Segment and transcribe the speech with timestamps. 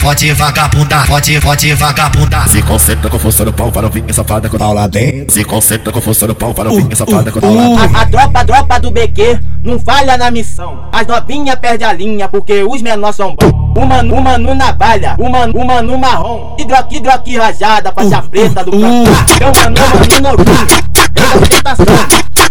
[0.00, 2.48] Fode vagabunda, fode, fode vagabunda.
[2.48, 5.30] Se concentra com força no pau para o vinho safada com tal lá dentro.
[5.30, 7.96] Se concentra com força no pau para o vinho safada com tal lá dentro.
[7.96, 10.88] A, a tropa, a tropa do BQ não falha na missão.
[10.90, 13.52] As novinha perde a linha porque os menores são bons.
[13.76, 16.56] Uma, uma no navalha, uma, uma no marrom.
[16.58, 19.12] Hidroqui, hidroqui rajada, faixa preta do plantão.
[19.38, 21.86] Eu mano, mano, novinho, rei da ostentação.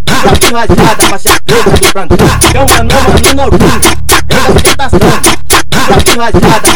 [0.07, 2.18] Hidroqui rajada, faixa preta do plantão.
[2.54, 4.08] Eu mano, mano, novinho,
[6.19, 6.69] rajada.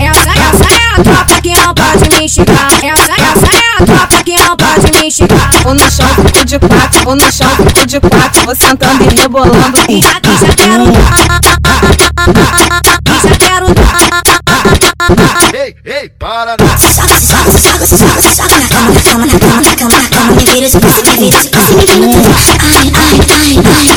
[0.00, 2.72] Essa, essa é a tropa que não pode me xingar.
[2.82, 5.50] Essa, essa é a tropa que não pode me xingar.
[5.62, 9.20] Vou no chão, fico de quatro, vou no chão, fico de quatro, vou sentando e
[9.20, 9.78] rebolando.
[9.88, 10.84] E já, e já quero
[13.06, 13.66] E já quero
[15.52, 16.78] Ei, ei, para não.
[16.78, 20.32] Soca, soca, soca, soca, soca na cama, na cama, na cama, na cama, na cama.
[20.32, 22.30] Me vira você, me vira você, me vira tudo.
[22.60, 23.89] Ai, ai, ai, ai, ai, ai,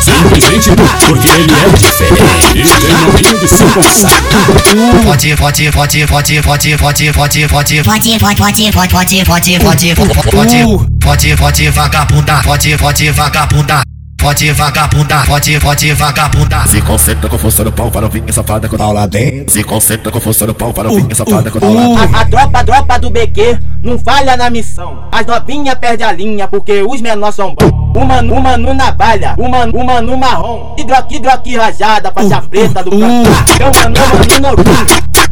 [0.00, 0.70] Simplesmente
[1.06, 6.76] porque ele é diferente E tem novinho de ser consagrado Pode, pode, pode, pode, pode,
[6.76, 10.64] pode, pode, pode Pode, pode, pode, pode, pode, pode, pode
[11.00, 13.82] Pode, pode, vagabunda, pode, pode, vagabunda
[14.24, 16.66] Pode vagabunda, pode, pode vagabunda.
[16.66, 19.52] Se concentra com força no pau para ouvir safada com aula dentro.
[19.52, 22.16] Se concentra com força no pau para ouvir safada com aula dentro.
[22.16, 25.04] A tropa, a tropa do BQ não falha na missão.
[25.12, 27.70] As novinha perde a linha porque os menores são bons.
[27.94, 30.74] Uma, uma no navalha, uma, uma no marrom.
[30.78, 33.32] Hidroqui, hidroqui rajada, faixa preta do plantão.
[33.60, 33.94] Eu mano,
[34.40, 34.86] mano, novinho,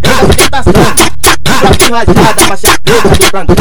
[0.04, 0.72] rei da ostentação.
[1.48, 3.52] Hidroqui rajada, faixa preta do.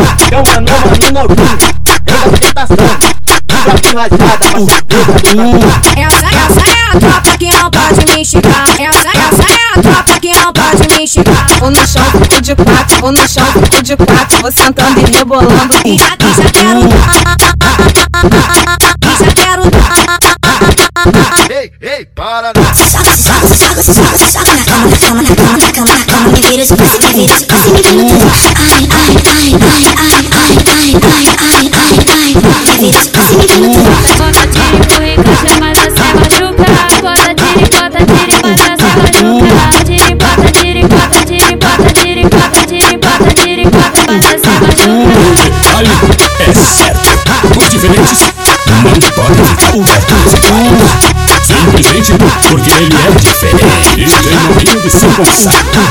[3.61, 5.71] Hidroqui rajada, faixa preta do plantão.
[5.95, 8.65] Essa, essa é a tropa que não pode me xingar.
[8.77, 10.70] Essa, essa é a tropa que não pode
[11.08, 11.48] xingar.
[11.60, 15.12] Vou no chão, fico de quatro, vou no chão, fico de quatro, vou sentando e
[15.12, 15.76] rebolando.
[15.86, 16.82] E já, e já quero
[19.02, 19.64] E já quero
[21.50, 22.64] Ei, ei, para não.
[22.73, 26.30] Soca, soca, soca, soca, soca na cama, na cama, na cama, na cama, na cama.
[26.30, 28.26] Me vira de você, me vira de você, me vira tudo.
[28.68, 30.36] Ai, ai, ai, ai, ai, ai,
[30.72, 32.33] ai, ai, ai, ai.
[32.33, 34.51] Me vira de você, me vira tudo.
[46.54, 48.34] Quero, quero, muito diferente
[48.67, 50.22] Não pode ficar o gato
[51.44, 52.14] Simplesmente
[52.50, 53.92] porque ele é diferente.
[53.98, 55.88] E tem um rio de se consagrar